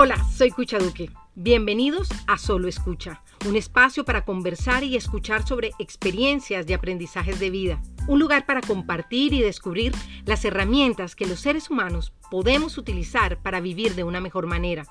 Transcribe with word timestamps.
Hola, 0.00 0.24
soy 0.32 0.52
Cucha 0.52 0.78
Duque. 0.78 1.10
Bienvenidos 1.34 2.08
a 2.28 2.38
Solo 2.38 2.68
Escucha, 2.68 3.24
un 3.48 3.56
espacio 3.56 4.04
para 4.04 4.24
conversar 4.24 4.84
y 4.84 4.94
escuchar 4.94 5.44
sobre 5.44 5.72
experiencias 5.80 6.68
de 6.68 6.74
aprendizajes 6.74 7.40
de 7.40 7.50
vida, 7.50 7.82
un 8.06 8.20
lugar 8.20 8.46
para 8.46 8.60
compartir 8.60 9.32
y 9.32 9.42
descubrir 9.42 9.92
las 10.24 10.44
herramientas 10.44 11.16
que 11.16 11.26
los 11.26 11.40
seres 11.40 11.68
humanos 11.68 12.12
podemos 12.30 12.78
utilizar 12.78 13.42
para 13.42 13.58
vivir 13.58 13.96
de 13.96 14.04
una 14.04 14.20
mejor 14.20 14.46
manera. 14.46 14.86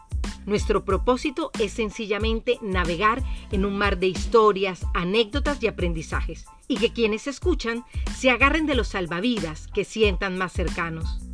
Nuestro 0.46 0.84
propósito 0.84 1.52
es 1.58 1.72
sencillamente 1.72 2.60
navegar 2.62 3.24
en 3.54 3.64
un 3.64 3.78
mar 3.78 4.00
de 4.00 4.08
historias, 4.08 4.86
anécdotas 4.94 5.64
y 5.64 5.68
aprendizajes, 5.68 6.48
y 6.68 6.76
que 6.76 6.92
quienes 6.92 7.28
escuchan 7.28 7.86
se 8.14 8.30
agarren 8.30 8.66
de 8.66 8.76
los 8.76 8.90
salvavidas 8.90 9.68
que 9.68 9.86
sientan 9.86 10.38
más 10.38 10.52
cercanos. 10.52 11.27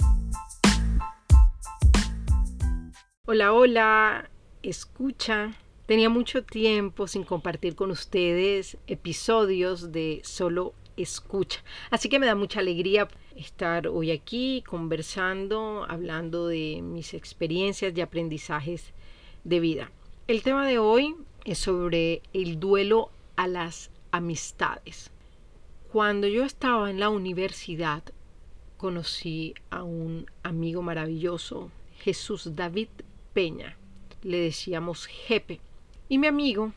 Hola, 3.25 3.53
hola, 3.53 4.29
escucha. 4.63 5.53
Tenía 5.85 6.09
mucho 6.09 6.43
tiempo 6.43 7.07
sin 7.07 7.23
compartir 7.23 7.73
con 7.73 7.89
ustedes 7.89 8.75
episodios 8.85 9.93
de 9.93 10.19
solo 10.25 10.73
escucha. 10.97 11.63
Así 11.89 12.09
que 12.09 12.19
me 12.19 12.25
da 12.25 12.35
mucha 12.35 12.59
alegría 12.59 13.07
estar 13.37 13.87
hoy 13.87 14.11
aquí 14.11 14.61
conversando, 14.67 15.85
hablando 15.87 16.47
de 16.47 16.81
mis 16.83 17.13
experiencias 17.13 17.93
y 17.95 18.01
aprendizajes 18.01 18.91
de 19.45 19.61
vida. 19.61 19.89
El 20.27 20.43
tema 20.43 20.67
de 20.67 20.79
hoy 20.79 21.15
es 21.45 21.59
sobre 21.59 22.23
el 22.33 22.59
duelo 22.59 23.09
a 23.37 23.47
las 23.47 23.89
amistades. 24.11 25.11
Cuando 25.93 26.27
yo 26.27 26.43
estaba 26.43 26.91
en 26.91 26.99
la 26.99 27.07
universidad, 27.07 28.03
conocí 28.75 29.53
a 29.69 29.83
un 29.83 30.29
amigo 30.43 30.81
maravilloso, 30.81 31.71
Jesús 31.99 32.53
David 32.53 32.89
Peña. 33.33 33.77
Le 34.21 34.39
decíamos 34.39 35.05
Jepe. 35.07 35.59
Y 36.07 36.17
mi 36.17 36.27
amigo 36.27 36.73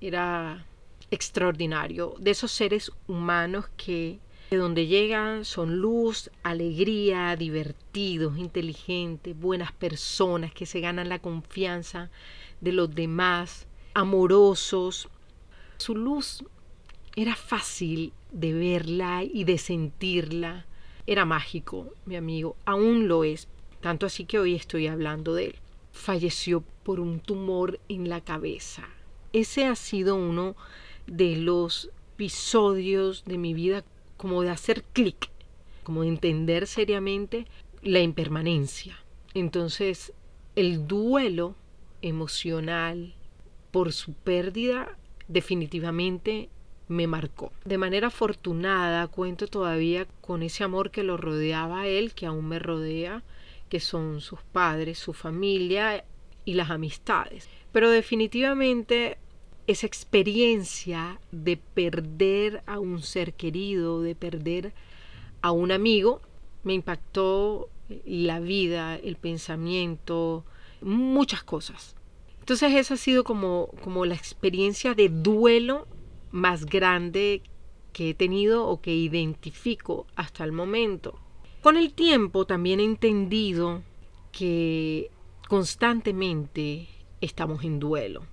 era 0.00 0.64
extraordinario, 1.10 2.14
de 2.18 2.30
esos 2.30 2.52
seres 2.52 2.92
humanos 3.06 3.66
que 3.76 4.18
de 4.50 4.56
donde 4.56 4.86
llegan 4.86 5.44
son 5.44 5.78
luz, 5.78 6.30
alegría, 6.42 7.36
divertidos, 7.36 8.38
inteligentes, 8.38 9.38
buenas 9.38 9.72
personas 9.72 10.54
que 10.54 10.64
se 10.64 10.80
ganan 10.80 11.10
la 11.10 11.18
confianza 11.18 12.10
de 12.62 12.72
los 12.72 12.94
demás, 12.94 13.66
amorosos. 13.92 15.08
Su 15.76 15.94
luz 15.94 16.42
era 17.14 17.36
fácil 17.36 18.14
de 18.32 18.54
verla 18.54 19.22
y 19.22 19.44
de 19.44 19.58
sentirla. 19.58 20.66
Era 21.06 21.26
mágico, 21.26 21.92
mi 22.06 22.16
amigo, 22.16 22.56
aún 22.64 23.06
lo 23.06 23.24
es, 23.24 23.48
tanto 23.80 24.06
así 24.06 24.24
que 24.24 24.38
hoy 24.38 24.54
estoy 24.54 24.86
hablando 24.86 25.34
de 25.34 25.46
él. 25.46 25.56
Falleció 25.98 26.62
por 26.84 27.00
un 27.00 27.18
tumor 27.18 27.80
en 27.88 28.08
la 28.08 28.20
cabeza. 28.20 28.88
Ese 29.32 29.66
ha 29.66 29.74
sido 29.74 30.14
uno 30.14 30.54
de 31.08 31.36
los 31.36 31.90
episodios 32.14 33.24
de 33.24 33.36
mi 33.36 33.52
vida 33.52 33.84
como 34.16 34.42
de 34.42 34.50
hacer 34.50 34.84
clic, 34.92 35.28
como 35.82 36.02
de 36.02 36.08
entender 36.08 36.68
seriamente 36.68 37.46
la 37.82 37.98
impermanencia. 37.98 38.96
Entonces, 39.34 40.12
el 40.54 40.86
duelo 40.86 41.56
emocional 42.00 43.14
por 43.72 43.92
su 43.92 44.12
pérdida 44.12 44.96
definitivamente 45.26 46.48
me 46.86 47.08
marcó. 47.08 47.52
De 47.64 47.76
manera 47.76 48.06
afortunada 48.06 49.08
cuento 49.08 49.48
todavía 49.48 50.06
con 50.20 50.44
ese 50.44 50.62
amor 50.62 50.92
que 50.92 51.02
lo 51.02 51.16
rodeaba 51.16 51.80
a 51.80 51.86
él, 51.88 52.14
que 52.14 52.26
aún 52.26 52.46
me 52.46 52.60
rodea, 52.60 53.24
que 53.68 53.80
son 53.80 54.20
sus 54.20 54.40
padres, 54.42 54.98
su 54.98 55.12
familia 55.12 56.04
y 56.44 56.54
las 56.54 56.70
amistades. 56.70 57.48
Pero 57.72 57.90
definitivamente 57.90 59.18
esa 59.66 59.86
experiencia 59.86 61.20
de 61.30 61.58
perder 61.58 62.62
a 62.66 62.78
un 62.78 63.02
ser 63.02 63.34
querido, 63.34 64.00
de 64.00 64.14
perder 64.14 64.72
a 65.42 65.52
un 65.52 65.72
amigo, 65.72 66.22
me 66.64 66.72
impactó 66.74 67.68
la 68.04 68.40
vida, 68.40 68.96
el 68.96 69.16
pensamiento, 69.16 70.44
muchas 70.80 71.42
cosas. 71.42 71.96
Entonces 72.40 72.72
esa 72.74 72.94
ha 72.94 72.96
sido 72.96 73.24
como, 73.24 73.68
como 73.84 74.06
la 74.06 74.14
experiencia 74.14 74.94
de 74.94 75.10
duelo 75.10 75.86
más 76.30 76.64
grande 76.64 77.42
que 77.92 78.10
he 78.10 78.14
tenido 78.14 78.66
o 78.66 78.80
que 78.80 78.94
identifico 78.94 80.06
hasta 80.16 80.44
el 80.44 80.52
momento. 80.52 81.18
Con 81.68 81.76
el 81.76 81.92
tiempo 81.92 82.46
también 82.46 82.80
he 82.80 82.84
entendido 82.84 83.82
que 84.32 85.10
constantemente 85.50 86.88
estamos 87.20 87.62
en 87.62 87.78
duelo 87.78 88.24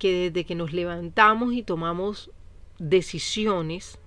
que 0.00 0.12
desde 0.12 0.44
que 0.44 0.56
nos 0.56 0.72
levantamos 0.72 1.54
y 1.54 1.62
tomamos 1.62 2.32
decisiones, 2.80 4.00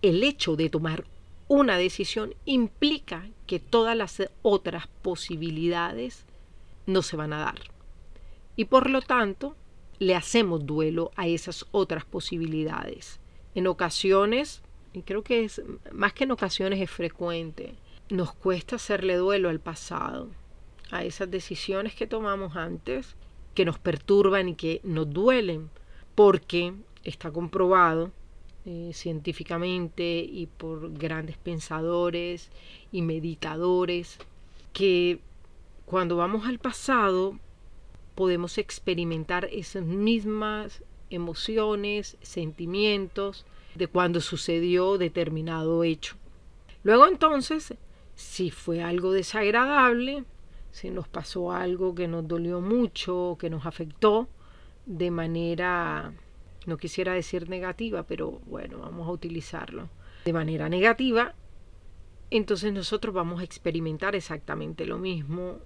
el 0.00 0.22
hecho 0.22 0.54
de 0.54 0.70
tomar 0.70 1.06
una 1.48 1.76
decisión 1.76 2.36
implica 2.44 3.28
que 3.48 3.58
todas 3.58 3.96
las 3.96 4.22
otras 4.42 4.86
posibilidades 4.86 6.24
no 6.86 7.02
se 7.02 7.16
van 7.16 7.32
a 7.32 7.40
dar. 7.40 7.62
Y 8.54 8.66
por 8.66 8.90
lo 8.90 9.02
tanto, 9.02 9.56
le 9.98 10.14
hacemos 10.14 10.66
duelo 10.66 11.10
a 11.16 11.26
esas 11.26 11.66
otras 11.72 12.04
posibilidades. 12.04 13.18
En 13.56 13.66
ocasiones, 13.66 14.62
y 14.92 15.02
creo 15.02 15.22
que 15.22 15.44
es 15.44 15.62
más 15.92 16.12
que 16.12 16.24
en 16.24 16.32
ocasiones 16.32 16.80
es 16.80 16.90
frecuente, 16.90 17.74
nos 18.10 18.32
cuesta 18.34 18.76
hacerle 18.76 19.16
duelo 19.16 19.48
al 19.48 19.60
pasado, 19.60 20.28
a 20.90 21.04
esas 21.04 21.30
decisiones 21.30 21.94
que 21.94 22.06
tomamos 22.06 22.56
antes 22.56 23.16
que 23.54 23.64
nos 23.64 23.78
perturban 23.78 24.48
y 24.48 24.54
que 24.54 24.80
nos 24.84 25.10
duelen, 25.10 25.70
porque 26.14 26.74
está 27.04 27.30
comprobado 27.30 28.10
eh, 28.64 28.90
científicamente 28.92 30.18
y 30.18 30.46
por 30.46 30.92
grandes 30.92 31.36
pensadores 31.36 32.50
y 32.92 33.02
meditadores 33.02 34.18
que 34.72 35.20
cuando 35.84 36.16
vamos 36.16 36.46
al 36.46 36.58
pasado 36.58 37.38
podemos 38.14 38.58
experimentar 38.58 39.48
esas 39.50 39.84
mismas 39.84 40.82
emociones, 41.10 42.16
sentimientos 42.22 43.44
de 43.74 43.86
cuando 43.86 44.20
sucedió 44.20 44.98
determinado 44.98 45.84
hecho. 45.84 46.16
Luego 46.82 47.06
entonces, 47.06 47.74
si 48.14 48.50
fue 48.50 48.82
algo 48.82 49.12
desagradable, 49.12 50.24
si 50.70 50.90
nos 50.90 51.08
pasó 51.08 51.52
algo 51.52 51.94
que 51.94 52.08
nos 52.08 52.26
dolió 52.26 52.60
mucho, 52.60 53.36
que 53.38 53.50
nos 53.50 53.66
afectó 53.66 54.28
de 54.86 55.10
manera, 55.10 56.12
no 56.66 56.76
quisiera 56.76 57.12
decir 57.12 57.48
negativa, 57.48 58.02
pero 58.02 58.40
bueno, 58.46 58.78
vamos 58.78 59.06
a 59.06 59.12
utilizarlo, 59.12 59.88
de 60.24 60.32
manera 60.32 60.68
negativa, 60.68 61.34
entonces 62.30 62.72
nosotros 62.72 63.14
vamos 63.14 63.40
a 63.40 63.44
experimentar 63.44 64.16
exactamente 64.16 64.86
lo 64.86 64.98
mismo 64.98 65.58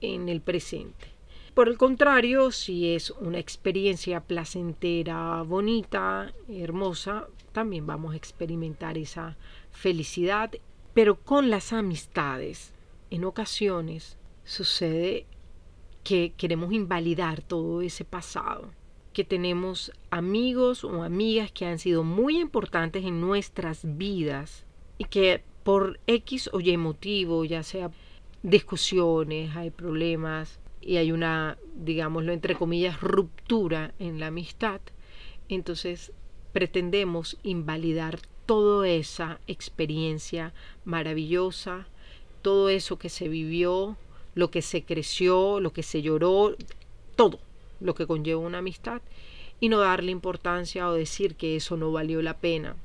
en 0.00 0.28
el 0.28 0.40
presente. 0.40 1.13
Por 1.54 1.68
el 1.68 1.78
contrario, 1.78 2.50
si 2.50 2.94
es 2.94 3.10
una 3.10 3.38
experiencia 3.38 4.20
placentera, 4.20 5.40
bonita, 5.42 6.34
hermosa, 6.48 7.28
también 7.52 7.86
vamos 7.86 8.12
a 8.12 8.16
experimentar 8.16 8.98
esa 8.98 9.36
felicidad, 9.70 10.50
pero 10.94 11.14
con 11.14 11.50
las 11.50 11.72
amistades, 11.72 12.72
en 13.10 13.24
ocasiones 13.24 14.18
sucede 14.42 15.26
que 16.02 16.32
queremos 16.36 16.72
invalidar 16.72 17.40
todo 17.40 17.82
ese 17.82 18.04
pasado, 18.04 18.72
que 19.12 19.22
tenemos 19.22 19.92
amigos 20.10 20.82
o 20.82 21.04
amigas 21.04 21.52
que 21.52 21.66
han 21.66 21.78
sido 21.78 22.02
muy 22.02 22.40
importantes 22.40 23.04
en 23.04 23.20
nuestras 23.20 23.96
vidas 23.96 24.66
y 24.98 25.04
que 25.04 25.44
por 25.62 26.00
X 26.08 26.50
o 26.52 26.58
Y 26.58 26.76
motivo, 26.76 27.44
ya 27.44 27.62
sea 27.62 27.92
discusiones, 28.42 29.54
hay 29.54 29.70
problemas 29.70 30.58
y 30.84 30.98
hay 30.98 31.12
una, 31.12 31.58
digámoslo 31.74 32.32
entre 32.32 32.54
comillas, 32.54 33.00
ruptura 33.00 33.94
en 33.98 34.20
la 34.20 34.28
amistad, 34.28 34.80
entonces 35.48 36.12
pretendemos 36.52 37.38
invalidar 37.42 38.20
toda 38.46 38.88
esa 38.88 39.40
experiencia 39.46 40.52
maravillosa, 40.84 41.86
todo 42.42 42.68
eso 42.68 42.98
que 42.98 43.08
se 43.08 43.28
vivió, 43.28 43.96
lo 44.34 44.50
que 44.50 44.62
se 44.62 44.84
creció, 44.84 45.60
lo 45.60 45.72
que 45.72 45.82
se 45.82 46.02
lloró, 46.02 46.56
todo 47.16 47.38
lo 47.80 47.94
que 47.94 48.06
conlleva 48.06 48.40
una 48.40 48.58
amistad 48.58 49.00
y 49.60 49.68
no 49.68 49.78
darle 49.78 50.10
importancia 50.10 50.88
o 50.88 50.92
decir 50.92 51.36
que 51.36 51.56
eso 51.56 51.76
no 51.76 51.92
valió 51.92 52.20
la 52.22 52.38
pena. 52.38 52.76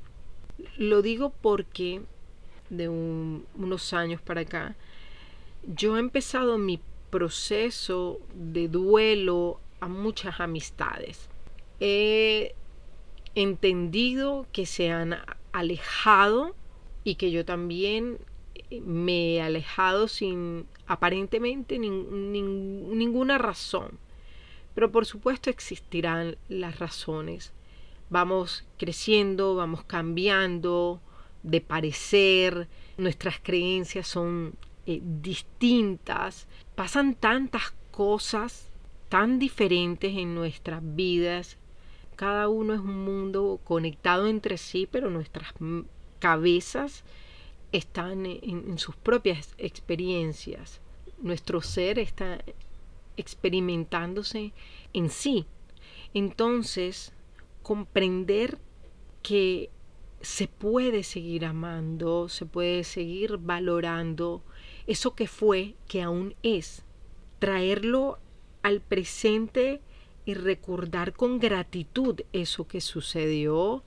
Lo 0.76 1.02
digo 1.02 1.32
porque 1.42 2.02
de 2.70 2.88
unos 2.88 3.92
años 3.92 4.20
para 4.20 4.42
acá 4.42 4.76
yo 5.66 5.96
he 5.96 6.00
empezado 6.00 6.56
mi 6.56 6.80
proceso 7.10 8.20
de 8.34 8.68
duelo 8.68 9.60
a 9.80 9.88
muchas 9.88 10.40
amistades. 10.40 11.28
He 11.80 12.54
entendido 13.34 14.46
que 14.52 14.66
se 14.66 14.90
han 14.90 15.16
alejado 15.52 16.54
y 17.04 17.16
que 17.16 17.30
yo 17.30 17.44
también 17.44 18.18
me 18.70 19.34
he 19.34 19.42
alejado 19.42 20.06
sin 20.08 20.66
aparentemente 20.86 21.78
ninguna 21.78 23.38
razón. 23.38 23.98
Pero 24.74 24.92
por 24.92 25.06
supuesto 25.06 25.50
existirán 25.50 26.36
las 26.48 26.78
razones. 26.78 27.52
Vamos 28.08 28.64
creciendo, 28.78 29.54
vamos 29.56 29.84
cambiando 29.84 31.00
de 31.42 31.60
parecer, 31.60 32.68
nuestras 32.96 33.40
creencias 33.40 34.06
son 34.06 34.54
eh, 34.90 35.00
distintas, 35.02 36.48
pasan 36.74 37.14
tantas 37.14 37.74
cosas 37.90 38.70
tan 39.08 39.38
diferentes 39.38 40.16
en 40.16 40.34
nuestras 40.34 40.80
vidas. 40.82 41.58
Cada 42.16 42.48
uno 42.48 42.74
es 42.74 42.80
un 42.80 43.04
mundo 43.04 43.60
conectado 43.64 44.26
entre 44.26 44.58
sí, 44.58 44.88
pero 44.90 45.10
nuestras 45.10 45.52
cabezas 46.18 47.04
están 47.72 48.26
en, 48.26 48.78
sus 48.78 48.96
propias 48.96 49.54
experiencias. 49.58 50.80
Nuestro 51.18 51.60
ser 51.60 51.98
está 51.98 52.42
experimentándose 53.16 54.52
en 54.92 55.10
sí. 55.10 55.46
Entonces, 56.14 57.12
comprender 57.62 58.58
que 59.22 59.70
se 60.20 60.48
puede 60.48 61.02
seguir 61.02 61.44
amando, 61.44 62.28
se 62.28 62.46
puede 62.46 62.84
seguir 62.84 63.38
valorando 63.38 64.42
eso 64.86 65.14
que 65.14 65.26
fue, 65.26 65.74
que 65.88 66.02
aún 66.02 66.34
es, 66.42 66.84
traerlo 67.38 68.18
al 68.62 68.80
presente 68.80 69.80
y 70.24 70.34
recordar 70.34 71.12
con 71.12 71.38
gratitud 71.38 72.20
eso 72.32 72.66
que 72.66 72.80
sucedió, 72.80 73.82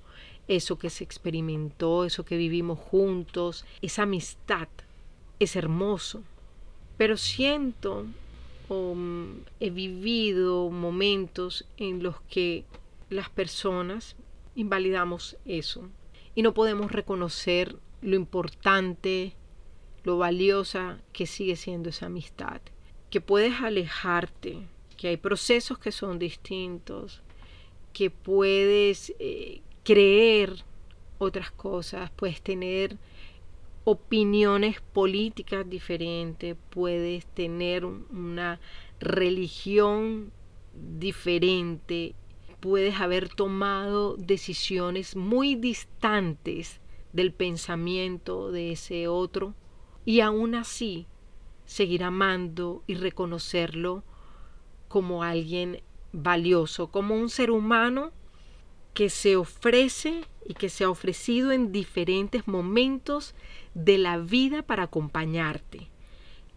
eso 0.48 0.78
que 0.78 0.90
se 0.90 1.04
experimentó, 1.04 2.06
eso 2.06 2.26
que 2.26 2.38
vivimos 2.38 2.80
juntos, 2.80 3.66
esa 3.82 4.04
amistad. 4.04 4.68
Es 5.40 5.56
hermoso. 5.56 6.24
Pero 6.98 7.18
siento 7.18 8.06
o 8.70 8.94
mm, 8.96 9.46
he 9.60 9.70
vivido 9.70 10.70
momentos 10.70 11.66
en 11.78 12.04
los 12.04 12.22
que 12.22 12.66
las 13.10 13.30
personas 13.30 14.16
invalidamos 14.56 15.38
eso 15.46 15.90
y 16.36 16.42
no 16.42 16.54
podemos 16.54 16.92
reconocer 16.92 17.76
lo 18.02 18.16
importante, 18.16 19.34
lo 20.04 20.18
valiosa 20.18 21.00
que 21.12 21.26
sigue 21.26 21.56
siendo 21.56 21.90
esa 21.90 22.08
amistad. 22.08 22.62
Que 23.10 23.22
puedes 23.22 23.62
alejarte, 23.62 24.68
que 24.98 25.10
hay 25.10 25.18
procesos 25.18 25.78
que 25.78 25.92
son 25.92 26.20
distintos, 26.20 27.22
que 27.94 28.10
puedes 28.10 29.14
eh, 29.20 29.62
creer 29.84 30.64
otras 31.20 31.52
cosas, 31.52 32.12
puedes 32.12 32.42
tener 32.42 32.98
opiniones 33.86 34.82
políticas 34.82 35.70
diferentes, 35.70 36.56
puedes 36.70 37.26
tener 37.28 37.86
una 37.86 38.60
religión 39.00 40.32
diferente, 40.74 42.16
puedes 42.60 43.00
haber 43.00 43.30
tomado 43.30 44.16
decisiones 44.16 45.16
muy 45.16 45.56
distantes 45.56 46.80
del 47.12 47.34
pensamiento 47.34 48.52
de 48.52 48.72
ese 48.72 49.08
otro 49.08 49.54
y 50.06 50.20
aún 50.20 50.56
así 50.56 51.08
seguir 51.66 52.04
amando 52.04 52.84
y 52.88 52.96
reconocerlo 52.96 54.04
como 54.88 55.24
alguien 55.24 55.82
valioso, 56.12 56.92
como 56.92 57.16
un 57.16 57.30
ser 57.30 57.52
humano 57.52 58.12
que 58.94 59.10
se 59.10 59.36
ofrece 59.36 60.26
y 60.46 60.54
que 60.54 60.70
se 60.70 60.84
ha 60.84 60.90
ofrecido 60.90 61.52
en 61.52 61.72
diferentes 61.72 62.48
momentos 62.48 63.34
de 63.74 63.98
la 63.98 64.18
vida 64.20 64.62
para 64.62 64.84
acompañarte, 64.84 65.90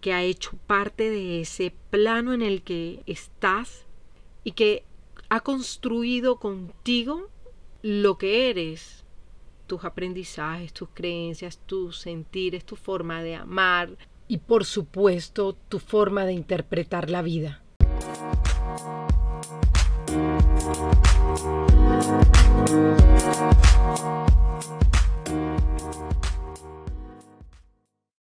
que 0.01 0.13
ha 0.13 0.23
hecho 0.23 0.53
parte 0.67 1.09
de 1.09 1.41
ese 1.41 1.75
plano 1.91 2.35
en 2.35 2.43
el 2.43 2.63
que 2.63 3.03
estás 3.07 3.87
y 4.45 4.53
que 4.53 4.85
ha 5.29 5.41
construido 5.41 6.39
contigo 6.39 7.31
lo 7.83 8.19
que 8.19 8.51
eres, 8.51 9.06
tus 9.67 9.85
aprendizajes, 9.85 10.73
tus 10.73 10.89
creencias, 10.95 11.59
tus 11.67 11.99
sentires, 11.99 12.65
tu 12.65 12.77
forma 12.77 13.23
de 13.23 13.35
amar 13.35 13.91
y 14.29 14.39
por 14.39 14.65
supuesto 14.65 15.55
tu 15.69 15.79
forma 15.79 16.25
de 16.25 16.33
interpretar 16.33 17.11
la 17.11 17.23
vida. 17.23 17.63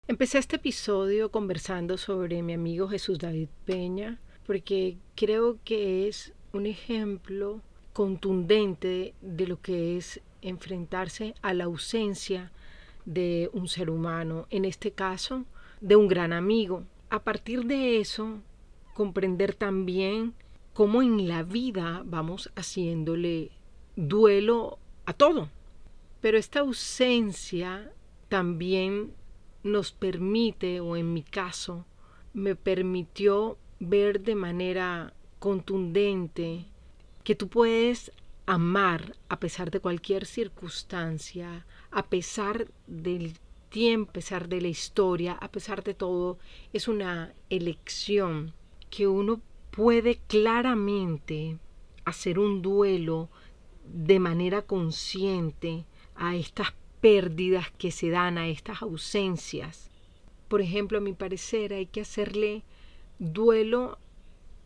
Empecé 0.06 0.38
este 0.38 0.56
episodio 0.56 1.30
conversando 1.30 1.98
sobre 1.98 2.42
mi 2.42 2.52
amigo 2.52 2.88
Jesús 2.88 3.18
David 3.18 3.48
Peña 3.64 4.20
porque 4.46 4.98
creo 5.14 5.58
que 5.64 6.06
es 6.08 6.32
un 6.52 6.66
ejemplo 6.66 7.62
contundente 7.94 9.14
de 9.22 9.46
lo 9.46 9.62
que 9.62 9.96
es 9.96 10.20
enfrentarse 10.42 11.34
a 11.40 11.54
la 11.54 11.64
ausencia 11.64 12.52
de 13.06 13.48
un 13.54 13.68
ser 13.68 13.88
humano, 13.88 14.46
en 14.50 14.66
este 14.66 14.90
caso 14.90 15.46
de 15.80 15.96
un 15.96 16.08
gran 16.08 16.32
amigo. 16.32 16.84
A 17.08 17.22
partir 17.22 17.64
de 17.64 18.00
eso, 18.00 18.40
comprender 18.94 19.54
también 19.54 20.34
cómo 20.74 21.02
en 21.02 21.28
la 21.28 21.44
vida 21.44 22.02
vamos 22.04 22.50
haciéndole 22.56 23.52
duelo 23.94 24.78
a 25.06 25.12
todo. 25.12 25.48
Pero 26.20 26.36
esta 26.36 26.60
ausencia 26.60 27.92
también 28.28 29.12
nos 29.62 29.92
permite, 29.92 30.80
o 30.80 30.96
en 30.96 31.12
mi 31.12 31.22
caso, 31.22 31.86
me 32.32 32.56
permitió 32.56 33.56
ver 33.78 34.20
de 34.20 34.34
manera 34.34 35.14
contundente 35.38 36.66
que 37.24 37.34
tú 37.34 37.48
puedes 37.48 38.12
amar 38.46 39.16
a 39.28 39.40
pesar 39.40 39.70
de 39.70 39.80
cualquier 39.80 40.26
circunstancia, 40.26 41.66
a 41.90 42.06
pesar 42.06 42.68
del 42.86 43.32
tiempo, 43.70 44.10
a 44.10 44.12
pesar 44.12 44.48
de 44.48 44.60
la 44.60 44.68
historia, 44.68 45.32
a 45.32 45.50
pesar 45.50 45.82
de 45.82 45.94
todo, 45.94 46.38
es 46.72 46.86
una 46.86 47.32
elección 47.50 48.52
que 48.90 49.08
uno 49.08 49.40
puede 49.70 50.20
claramente 50.28 51.58
hacer 52.04 52.38
un 52.38 52.62
duelo 52.62 53.30
de 53.84 54.20
manera 54.20 54.62
consciente 54.62 55.84
a 56.14 56.36
estas 56.36 56.74
pérdidas 57.00 57.70
que 57.72 57.90
se 57.90 58.10
dan, 58.10 58.38
a 58.38 58.48
estas 58.48 58.82
ausencias. 58.82 59.90
Por 60.48 60.60
ejemplo, 60.60 60.98
a 60.98 61.00
mi 61.00 61.12
parecer 61.12 61.72
hay 61.72 61.86
que 61.86 62.02
hacerle 62.02 62.62
duelo 63.18 63.98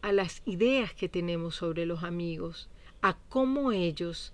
a 0.02 0.12
las 0.12 0.43
ideas 0.45 0.95
que 0.95 1.09
tenemos 1.09 1.57
sobre 1.57 1.87
los 1.87 2.05
amigos, 2.05 2.69
a 3.02 3.17
cómo 3.28 3.73
ellos 3.73 4.33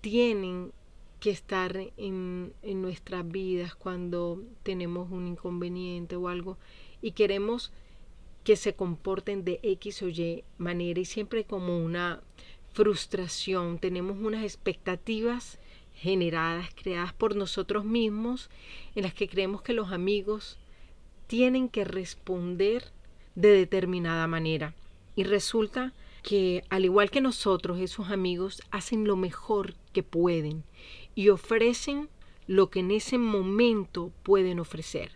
tienen 0.00 0.72
que 1.20 1.30
estar 1.30 1.76
en, 1.96 2.52
en 2.62 2.82
nuestras 2.82 3.26
vidas 3.26 3.74
cuando 3.74 4.42
tenemos 4.62 5.10
un 5.10 5.26
inconveniente 5.26 6.16
o 6.16 6.28
algo 6.28 6.58
y 7.00 7.12
queremos 7.12 7.72
que 8.44 8.56
se 8.56 8.74
comporten 8.74 9.44
de 9.44 9.58
X 9.62 10.02
o 10.02 10.08
Y 10.08 10.44
manera 10.58 11.00
y 11.00 11.06
siempre 11.06 11.44
como 11.44 11.78
una 11.78 12.22
frustración, 12.74 13.78
tenemos 13.78 14.18
unas 14.18 14.42
expectativas 14.42 15.58
generadas, 15.94 16.68
creadas 16.74 17.12
por 17.12 17.36
nosotros 17.36 17.84
mismos, 17.84 18.50
en 18.94 19.04
las 19.04 19.14
que 19.14 19.28
creemos 19.28 19.62
que 19.62 19.72
los 19.72 19.92
amigos 19.92 20.58
tienen 21.26 21.68
que 21.68 21.84
responder 21.84 22.92
de 23.34 23.48
determinada 23.48 24.26
manera. 24.26 24.74
Y 25.16 25.24
resulta 25.24 25.92
que 26.22 26.64
al 26.70 26.84
igual 26.84 27.10
que 27.10 27.20
nosotros, 27.20 27.78
esos 27.78 28.10
amigos 28.10 28.62
hacen 28.70 29.04
lo 29.04 29.16
mejor 29.16 29.74
que 29.92 30.02
pueden 30.02 30.64
y 31.14 31.28
ofrecen 31.28 32.08
lo 32.46 32.70
que 32.70 32.80
en 32.80 32.90
ese 32.90 33.18
momento 33.18 34.10
pueden 34.22 34.58
ofrecer. 34.58 35.12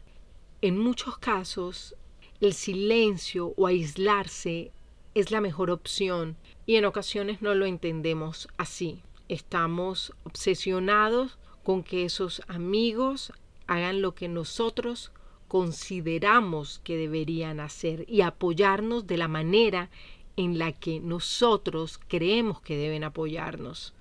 En 0.61 0.79
muchos 0.79 1.19
casos, 1.19 1.95
el 2.41 2.53
silencio 2.53 3.55
o 3.57 3.67
aislarse 3.67 4.71
es 5.15 5.31
la 5.31 5.41
mejor 5.41 5.71
opción 5.71 6.37
y 6.67 6.77
en 6.77 6.85
ocasiones 6.85 7.43
no 7.43 7.55
lo 7.55 7.67
entendemos 7.67 8.49
así. 8.57 9.03
Estamos 9.29 10.13
obsesionados 10.25 11.39
con 11.65 11.83
que 11.83 12.05
esos 12.05 12.43
amigos 12.49 13.33
hagan 13.67 14.01
lo 14.01 14.15
que 14.15 14.29
nosotros 14.29 15.13
consideramos 15.49 16.81
que 16.85 16.97
deberían 16.97 17.59
hacer 17.59 18.05
y 18.09 18.21
apoyarnos 18.21 19.07
de 19.07 19.17
la 19.17 19.29
manera 19.29 19.91
en 20.37 20.59
la 20.59 20.73
que 20.73 21.01
nosotros 21.01 21.99
creemos 22.07 22.61
que 22.61 22.77
deben 22.77 23.03
apoyarnos. 23.03 23.95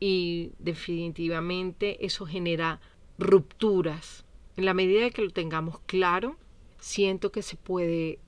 Y 0.00 0.52
definitivamente 0.58 2.04
eso 2.06 2.26
genera 2.26 2.80
rupturas. 3.18 4.24
En 4.56 4.64
la 4.64 4.74
medida 4.74 5.10
que 5.10 5.22
lo 5.22 5.30
tengamos 5.30 5.80
claro, 5.80 6.36
siento 6.78 7.32
que 7.32 7.42
se 7.42 7.56
puede 7.56 8.18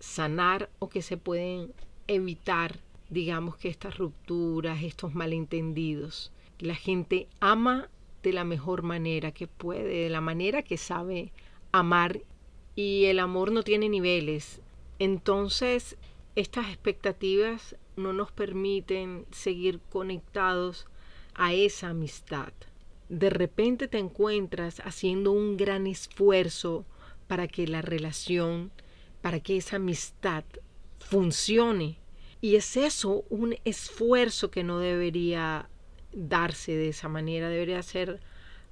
sanar 0.00 0.70
o 0.78 0.88
que 0.88 1.02
se 1.02 1.16
pueden 1.16 1.72
evitar, 2.06 2.80
digamos 3.10 3.56
que 3.56 3.68
estas 3.68 3.96
rupturas, 3.98 4.82
estos 4.82 5.14
malentendidos. 5.14 6.32
La 6.58 6.74
gente 6.74 7.28
ama 7.40 7.88
de 8.22 8.32
la 8.32 8.44
mejor 8.44 8.82
manera 8.82 9.32
que 9.32 9.46
puede, 9.46 10.04
de 10.04 10.08
la 10.08 10.20
manera 10.20 10.62
que 10.62 10.78
sabe 10.78 11.32
amar 11.74 12.20
y 12.76 13.06
el 13.06 13.18
amor 13.18 13.50
no 13.50 13.64
tiene 13.64 13.88
niveles. 13.88 14.60
Entonces, 15.00 15.96
estas 16.36 16.68
expectativas 16.68 17.74
no 17.96 18.12
nos 18.12 18.30
permiten 18.30 19.26
seguir 19.32 19.80
conectados 19.90 20.86
a 21.34 21.52
esa 21.52 21.88
amistad. 21.88 22.52
De 23.08 23.28
repente 23.28 23.88
te 23.88 23.98
encuentras 23.98 24.80
haciendo 24.84 25.32
un 25.32 25.56
gran 25.56 25.88
esfuerzo 25.88 26.84
para 27.26 27.48
que 27.48 27.66
la 27.66 27.82
relación, 27.82 28.70
para 29.20 29.40
que 29.40 29.56
esa 29.56 29.76
amistad 29.76 30.44
funcione. 31.00 31.98
Y 32.40 32.54
es 32.54 32.76
eso, 32.76 33.24
un 33.30 33.56
esfuerzo 33.64 34.52
que 34.52 34.62
no 34.62 34.78
debería 34.78 35.68
darse 36.12 36.76
de 36.76 36.90
esa 36.90 37.08
manera, 37.08 37.48
debería 37.48 37.82
ser 37.82 38.20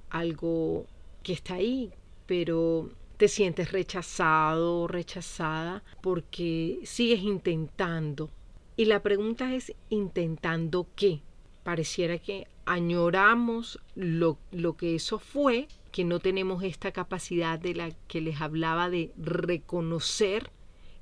algo 0.09 0.85
que 1.21 1.33
está 1.33 1.55
ahí, 1.55 1.91
pero 2.25 2.89
te 3.17 3.27
sientes 3.27 3.71
rechazado 3.71 4.87
rechazada 4.87 5.83
porque 6.01 6.79
sigues 6.83 7.21
intentando. 7.21 8.29
Y 8.75 8.85
la 8.85 9.01
pregunta 9.01 9.53
es, 9.53 9.73
¿intentando 9.89 10.87
qué? 10.95 11.21
Pareciera 11.63 12.17
que 12.17 12.47
añoramos 12.65 13.79
lo, 13.95 14.37
lo 14.51 14.75
que 14.75 14.95
eso 14.95 15.19
fue, 15.19 15.67
que 15.91 16.03
no 16.03 16.19
tenemos 16.19 16.63
esta 16.63 16.91
capacidad 16.91 17.59
de 17.59 17.75
la 17.75 17.91
que 18.07 18.19
les 18.19 18.41
hablaba 18.41 18.89
de 18.89 19.11
reconocer 19.17 20.49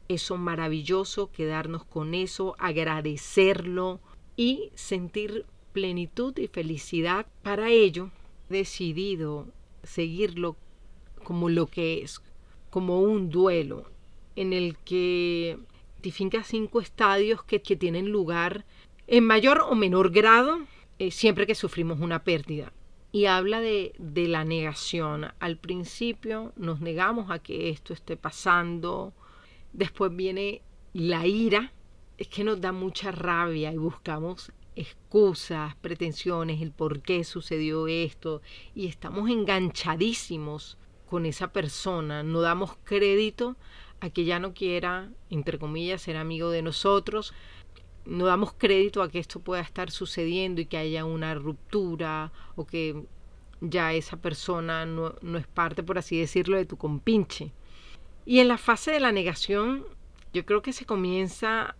eso 0.10 0.38
maravilloso, 0.38 1.32
quedarnos 1.32 1.86
con 1.86 2.14
eso, 2.14 2.56
agradecerlo 2.60 4.02
y 4.36 4.70
sentir 4.76 5.46
plenitud 5.72 6.38
y 6.38 6.48
felicidad. 6.48 7.26
Para 7.42 7.70
ello, 7.70 8.12
he 8.50 8.58
decidido 8.58 9.48
seguirlo 9.84 10.58
como 11.32 11.48
lo 11.48 11.68
que 11.68 12.02
es, 12.02 12.22
como 12.70 13.00
un 13.00 13.30
duelo 13.30 13.90
en 14.36 14.52
el 14.52 14.78
que 14.80 15.58
finca 16.12 16.44
cinco 16.44 16.82
estadios 16.82 17.42
que, 17.46 17.58
tienen 17.60 18.10
lugar 18.10 18.66
en 19.08 19.26
mayor 19.26 19.62
o 19.62 19.74
menor 19.74 20.12
grado 20.12 20.60
eh, 21.00 21.10
siempre 21.10 21.48
que 21.48 21.56
sufrimos 21.56 22.02
una 22.02 22.26
pérdida. 22.26 22.74
Y 23.14 23.28
habla 23.28 23.62
de, 23.62 23.94
de 23.98 24.28
la 24.28 24.44
negación. 24.44 25.32
Al 25.40 25.56
principio 25.56 26.52
nos 26.58 26.82
negamos 26.82 27.32
a 27.32 27.40
que 27.40 27.70
esto 27.70 27.94
esté 27.94 28.18
pasando. 28.18 29.14
Después 29.72 30.14
viene 30.14 30.64
la 30.92 31.26
ira. 31.26 31.72
Es 32.18 32.28
que 32.28 32.44
nos 32.44 32.60
da 32.60 32.74
mucha 32.74 33.12
rabia 33.12 33.72
y 33.72 33.78
buscamos 33.78 34.52
excusas, 34.76 35.76
pretensiones, 35.76 36.62
el 36.62 36.74
por 36.74 37.02
qué 37.02 37.24
sucedió 37.24 37.88
esto. 37.88 38.42
Y 38.76 38.88
estamos 38.88 39.30
enganchadísimos 39.30 40.78
con 41.12 41.26
esa 41.26 41.52
persona, 41.52 42.24
no 42.24 42.40
damos 42.40 42.78
crédito 42.86 43.58
a 44.00 44.10
que 44.10 44.24
ya 44.24 44.40
no 44.40 44.54
quiera, 44.54 45.10
entre 45.30 45.60
comillas, 45.60 46.04
ser 46.04 46.16
amigo 46.16 46.52
de 46.52 46.62
nosotros, 46.62 47.34
no 48.06 48.28
damos 48.28 48.54
crédito 48.54 49.04
a 49.04 49.12
que 49.12 49.20
esto 49.20 49.42
pueda 49.42 49.62
estar 49.62 49.92
sucediendo 49.92 50.62
y 50.62 50.68
que 50.68 50.78
haya 50.78 51.04
una 51.04 51.36
ruptura 51.36 52.32
o 52.56 52.66
que 52.66 53.04
ya 53.60 53.92
esa 53.92 54.22
persona 54.22 54.86
no, 54.86 55.16
no 55.22 55.38
es 55.38 55.48
parte, 55.48 55.84
por 55.84 55.98
así 55.98 56.18
decirlo, 56.18 56.56
de 56.56 56.66
tu 56.66 56.78
compinche. 56.78 57.52
Y 58.26 58.40
en 58.40 58.48
la 58.48 58.58
fase 58.58 58.92
de 58.92 59.02
la 59.02 59.12
negación, 59.12 59.84
yo 60.32 60.46
creo 60.46 60.62
que 60.62 60.72
se 60.72 60.86
comienza 60.86 61.76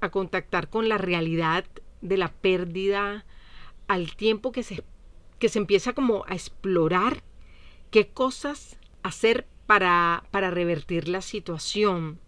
a 0.00 0.10
contactar 0.10 0.70
con 0.70 0.88
la 0.88 0.98
realidad 0.98 1.64
de 2.00 2.16
la 2.16 2.28
pérdida 2.28 3.26
al 3.88 4.14
tiempo 4.14 4.52
que 4.52 4.62
se, 4.62 4.84
que 5.40 5.48
se 5.48 5.58
empieza 5.58 5.94
como 5.94 6.24
a 6.28 6.34
explorar 6.34 7.24
qué 7.90 8.08
cosas 8.08 8.78
hacer 9.02 9.46
para, 9.66 10.24
para 10.30 10.50
revertir 10.50 11.08
la 11.08 11.22
situación. 11.22 12.18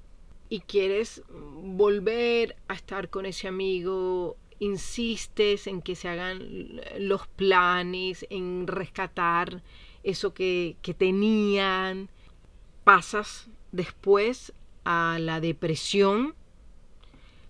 Y 0.48 0.60
quieres 0.60 1.22
volver 1.28 2.56
a 2.68 2.74
estar 2.74 3.08
con 3.08 3.24
ese 3.24 3.46
amigo, 3.46 4.36
insistes 4.58 5.66
en 5.66 5.80
que 5.80 5.94
se 5.94 6.08
hagan 6.08 6.80
los 6.98 7.26
planes, 7.28 8.26
en 8.30 8.66
rescatar 8.66 9.62
eso 10.02 10.34
que, 10.34 10.76
que 10.82 10.94
tenían, 10.94 12.08
pasas 12.84 13.48
después 13.72 14.52
a 14.84 15.18
la 15.20 15.40
depresión, 15.40 16.34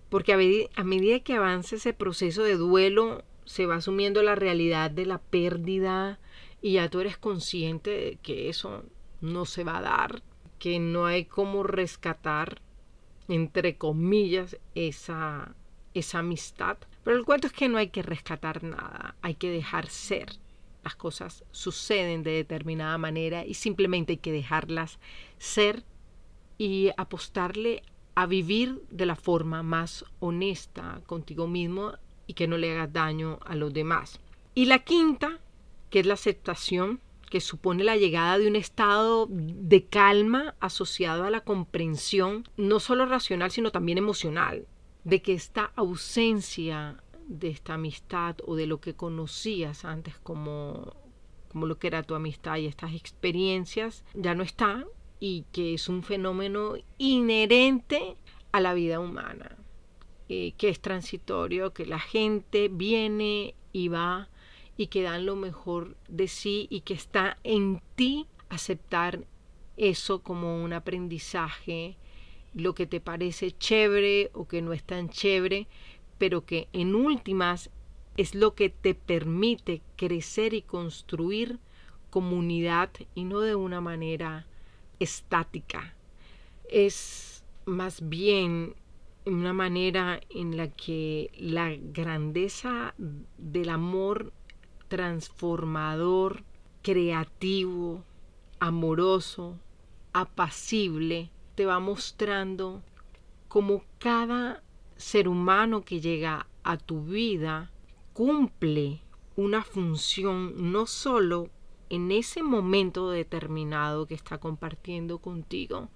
porque 0.09 0.33
a, 0.33 0.81
a 0.81 0.85
medida 0.85 1.21
que 1.21 1.35
avanza 1.35 1.77
ese 1.77 1.93
proceso 1.93 2.43
de 2.43 2.57
duelo, 2.57 3.25
se 3.45 3.67
va 3.67 3.77
asumiendo 3.77 4.23
la 4.23 4.35
realidad 4.35 4.91
de 4.91 5.07
la 5.07 5.19
pérdida, 5.19 6.21
y 6.63 6.73
ya 6.73 6.89
tú 6.89 7.01
eres 7.01 7.17
consciente 7.17 7.91
de 7.91 8.19
que 8.23 8.49
eso 8.49 8.85
no 9.21 9.45
se 9.45 9.65
va 9.65 9.79
a 9.79 9.83
dar, 9.83 10.23
que 10.59 10.79
no 10.79 11.07
hay 11.07 11.25
cómo 11.25 11.63
rescatar, 11.63 12.61
entre 13.29 13.77
comillas, 13.77 14.59
esa, 14.75 15.55
esa 15.95 16.19
amistad. 16.19 16.79
Pero 17.05 17.17
el 17.17 17.25
cuento 17.25 17.47
es 17.47 17.53
que 17.53 17.69
no 17.69 17.79
hay 17.79 17.89
que 17.89 18.03
rescatar 18.03 18.63
nada, 18.63 19.17
hay 19.23 19.35
que 19.35 19.51
dejar 19.51 19.89
ser. 19.89 20.37
Las 20.85 20.97
cosas 20.97 21.45
suceden 21.51 22.23
de 22.23 22.33
determinada 22.33 22.97
manera 22.99 23.45
y 23.45 23.55
simplemente 23.55 24.15
hay 24.15 24.19
que 24.19 24.33
dejarlas 24.33 24.99
ser 25.39 25.85
y 26.57 26.91
apostarle 26.97 27.83
a 28.15 28.27
vivir 28.27 28.83
de 28.91 29.07
la 29.07 29.17
forma 29.17 29.63
más 29.63 30.05
honesta 30.21 31.01
contigo 31.07 31.47
mismo 31.47 31.93
y 32.27 32.35
que 32.35 32.47
no 32.47 32.59
le 32.59 32.73
hagas 32.73 32.93
daño 32.93 33.39
a 33.45 33.55
los 33.55 33.73
demás. 33.73 34.21
Y 34.55 34.67
la 34.67 34.81
quinta 34.81 35.39
que 35.91 36.01
es 36.01 36.07
la 36.07 36.15
aceptación, 36.15 37.01
que 37.29 37.41
supone 37.41 37.85
la 37.85 37.97
llegada 37.97 38.39
de 38.39 38.49
un 38.49 38.57
estado 38.57 39.29
de 39.31 39.87
calma 39.87 40.55
asociado 40.61 41.25
a 41.25 41.31
la 41.31 41.43
comprensión, 41.43 42.49
no 42.57 42.81
solo 42.81 43.07
racional, 43.07 43.51
sino 43.51 43.71
también 43.71 43.99
emocional, 43.99 44.67
de 45.05 45.23
que 45.23 45.33
esta 45.33 45.73
ausencia 45.77 47.03
de 47.29 47.49
esta 47.49 47.75
amistad 47.75 48.37
o 48.45 48.57
de 48.57 48.67
lo 48.67 48.81
que 48.81 48.95
conocías 48.95 49.85
antes 49.85 50.19
como, 50.19 50.97
como 51.49 51.67
lo 51.67 51.79
que 51.79 51.87
era 51.87 52.03
tu 52.03 52.15
amistad 52.15 52.57
y 52.57 52.67
estas 52.67 52.95
experiencias 52.95 54.05
ya 54.15 54.35
no 54.35 54.43
está 54.43 54.85
y 55.21 55.45
que 55.53 55.75
es 55.75 55.89
un 55.89 56.03
fenómeno 56.03 56.75
inherente 56.99 58.17
a 58.51 58.61
la 58.61 58.75
vida 58.75 58.99
humana, 58.99 59.57
eh, 60.29 60.53
que 60.59 60.69
es 60.69 60.81
transitorio, 60.81 61.73
que 61.73 61.87
la 61.87 62.01
gente 62.01 62.69
viene 62.69 63.55
y 63.73 63.89
va 63.89 64.29
y 64.77 64.89
que 64.89 65.03
dan 65.03 65.27
lo 65.27 65.37
mejor 65.37 65.97
de 66.09 66.29
sí 66.29 66.67
y 66.71 66.81
que 66.81 66.95
está 66.95 67.39
en 67.45 67.83
ti 67.97 68.27
aceptar 68.49 69.25
eso 69.77 70.23
como 70.23 70.63
un 70.63 70.73
aprendizaje, 70.73 71.97
lo 72.55 72.75
que 72.75 72.87
te 72.87 73.01
parece 73.01 73.53
chévere 73.53 74.31
o 74.35 74.47
que 74.47 74.63
no 74.63 74.73
es 74.73 74.83
tan 74.83 75.09
chévere, 75.09 75.69
pero 76.19 76.45
que 76.45 76.69
en 76.73 76.95
últimas 76.95 77.71
es 78.17 78.35
lo 78.35 78.55
que 78.55 78.69
te 78.69 78.95
permite 78.95 79.83
crecer 79.97 80.53
y 80.53 80.63
construir 80.63 81.59
comunidad 82.11 82.91
y 83.15 83.25
no 83.25 83.41
de 83.41 83.55
una 83.55 83.81
manera 83.81 84.47
estática. 84.99 85.95
Es 86.69 87.45
más 87.65 88.09
bien 88.09 88.75
una 89.25 89.53
manera 89.53 90.21
en 90.29 90.57
la 90.57 90.69
que 90.69 91.31
la 91.39 91.75
grandeza 91.79 92.95
del 93.39 93.69
amor 93.69 94.33
transformador, 94.91 96.43
creativo, 96.83 98.03
amoroso, 98.59 99.57
apacible, 100.13 101.31
te 101.55 101.65
va 101.65 101.79
mostrando 101.79 102.83
cómo 103.47 103.85
cada 103.99 104.63
ser 104.97 105.29
humano 105.29 105.83
que 105.83 106.01
llega 106.01 106.49
a 106.65 106.77
tu 106.77 107.05
vida 107.05 107.71
cumple 108.13 109.01
una 109.37 109.63
función 109.63 110.73
no 110.73 110.87
solo 110.87 111.49
en 111.89 112.11
ese 112.11 112.43
momento 112.43 113.11
determinado 113.11 114.07
que 114.07 114.15
está 114.15 114.39
compartiendo 114.39 115.19
contigo, 115.19 115.89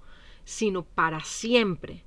sino 0.45 0.85
para 0.85 1.21
siempre, 1.25 2.05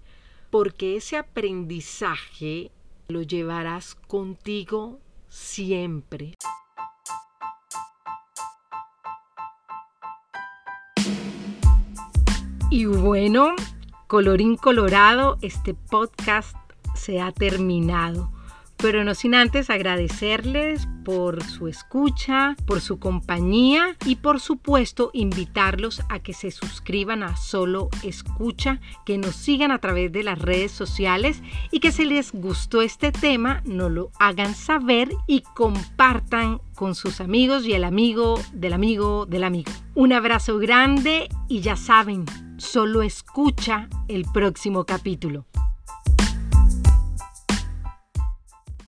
porque 0.50 0.96
ese 0.96 1.17
aprendizaje 1.17 2.72
lo 3.10 3.24
llevarás 3.24 3.96
contigo 3.96 5.00
siempre. 5.27 6.34
Y 12.77 12.86
bueno, 12.86 13.55
colorín 14.05 14.55
colorado, 14.55 15.39
este 15.41 15.74
podcast 15.74 16.55
se 16.93 17.19
ha 17.19 17.31
terminado. 17.31 18.31
Pero 18.77 19.03
no 19.03 19.15
sin 19.15 19.34
antes 19.34 19.72
agradecerles 19.72 20.88
por 21.03 21.43
su 21.43 21.67
escucha, 21.67 22.55
por 22.67 22.79
su 22.79 23.00
compañía 23.00 23.98
y 24.05 24.17
por 24.17 24.39
supuesto 24.39 25.10
invitarlos 25.13 26.03
a 26.10 26.19
que 26.19 26.34
se 26.34 26.51
suscriban 26.51 27.24
a 27.24 27.36
Solo 27.36 27.89
Escucha, 28.03 28.79
que 29.07 29.17
nos 29.17 29.36
sigan 29.36 29.72
a 29.72 29.79
través 29.79 30.12
de 30.12 30.22
las 30.22 30.38
redes 30.38 30.72
sociales 30.72 31.41
y 31.72 31.79
que 31.79 31.91
si 31.91 32.05
les 32.05 32.31
gustó 32.31 32.84
este 32.84 33.12
tema 33.12 33.63
nos 33.65 33.89
lo 33.89 34.12
hagan 34.19 34.53
saber 34.53 35.10
y 35.25 35.41
compartan 35.55 36.62
con 36.75 36.93
sus 36.93 37.22
amigos 37.22 37.65
y 37.65 37.74
el 37.74 37.86
amigo 37.86 38.39
del 38.53 38.74
amigo 38.74 39.25
del 39.25 39.46
amigo. 39.46 39.72
Un 39.96 40.13
abrazo 40.13 40.60
grande 40.60 41.27
y 41.48 41.62
ya 41.62 41.75
saben, 41.75 42.25
solo 42.57 43.01
escucha 43.01 43.89
el 44.07 44.25
próximo 44.33 44.85
capítulo. 44.85 45.45